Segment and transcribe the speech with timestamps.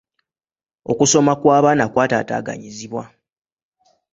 [0.91, 3.03] Okusoma kw'abaana kw'ataataaganyizibwa.